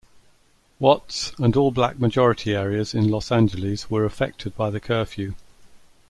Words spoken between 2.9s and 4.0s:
in Los Angeles